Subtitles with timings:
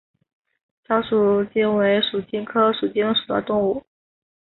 [0.87, 1.11] 小鼩
[1.51, 3.83] 鼱为鼩鼱科鼩鼱属的动物。